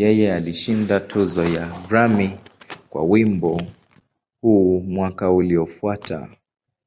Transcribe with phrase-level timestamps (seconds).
[0.00, 2.30] Yeye alishinda tuzo ya Grammy
[2.90, 3.62] kwa wimbo
[4.40, 6.32] huu mwaka uliofuata.